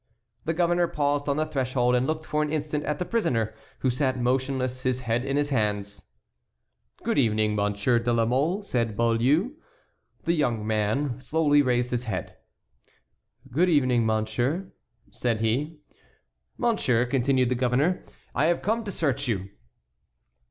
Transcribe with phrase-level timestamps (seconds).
[0.45, 3.91] The governor paused on the threshold and looked for an instant at the prisoner, who
[3.91, 6.05] sat motionless, his head in his hands.
[7.03, 9.51] "Good evening, Monsieur de la Mole," said Beaulieu.
[10.23, 12.35] The young man slowly raised his head.
[13.51, 14.71] "Good evening, monsieur,"
[15.11, 15.81] said he.
[16.57, 19.51] "Monsieur," continued the governor, "I have come to search you."